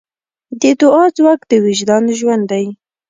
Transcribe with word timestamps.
د 0.61 0.63
دعا 0.81 1.03
ځواک 1.17 1.41
د 1.49 1.51
وجدان 1.65 2.03
ژوند 2.19 2.43
دی. 2.51 2.65